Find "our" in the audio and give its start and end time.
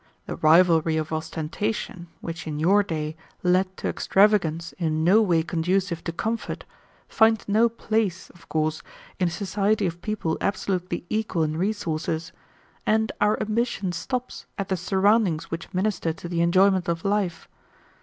13.21-13.39